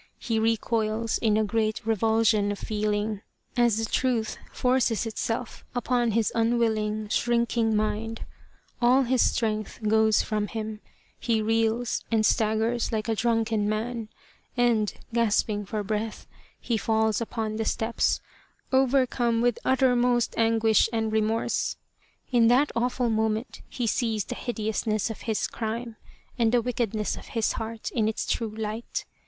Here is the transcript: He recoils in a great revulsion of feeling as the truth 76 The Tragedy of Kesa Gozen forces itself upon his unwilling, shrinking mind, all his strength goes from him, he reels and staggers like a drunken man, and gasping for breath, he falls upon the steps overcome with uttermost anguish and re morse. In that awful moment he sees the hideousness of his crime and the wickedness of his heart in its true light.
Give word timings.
He 0.17 0.39
recoils 0.39 1.19
in 1.19 1.37
a 1.37 1.43
great 1.43 1.85
revulsion 1.85 2.51
of 2.51 2.57
feeling 2.57 3.21
as 3.55 3.77
the 3.77 3.85
truth 3.85 4.39
76 4.51 4.51
The 4.51 4.51
Tragedy 4.51 4.51
of 4.51 4.55
Kesa 4.55 4.55
Gozen 4.55 4.59
forces 4.59 5.05
itself 5.05 5.65
upon 5.75 6.11
his 6.13 6.31
unwilling, 6.33 7.07
shrinking 7.09 7.75
mind, 7.75 8.25
all 8.81 9.03
his 9.03 9.21
strength 9.21 9.79
goes 9.87 10.23
from 10.23 10.47
him, 10.47 10.79
he 11.19 11.39
reels 11.43 12.03
and 12.11 12.25
staggers 12.25 12.91
like 12.91 13.09
a 13.09 13.13
drunken 13.13 13.69
man, 13.69 14.09
and 14.57 14.91
gasping 15.13 15.67
for 15.67 15.83
breath, 15.83 16.25
he 16.59 16.77
falls 16.77 17.21
upon 17.21 17.57
the 17.57 17.65
steps 17.65 18.21
overcome 18.73 19.39
with 19.39 19.59
uttermost 19.63 20.33
anguish 20.35 20.89
and 20.91 21.11
re 21.13 21.21
morse. 21.21 21.75
In 22.31 22.47
that 22.47 22.71
awful 22.75 23.11
moment 23.11 23.61
he 23.69 23.85
sees 23.85 24.23
the 24.25 24.33
hideousness 24.33 25.11
of 25.11 25.21
his 25.29 25.45
crime 25.45 25.95
and 26.39 26.51
the 26.51 26.61
wickedness 26.63 27.15
of 27.17 27.27
his 27.37 27.51
heart 27.51 27.91
in 27.91 28.07
its 28.07 28.25
true 28.25 28.55
light. 28.55 29.05